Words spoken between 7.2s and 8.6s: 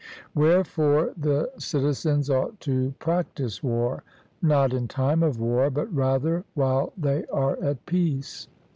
are at peace.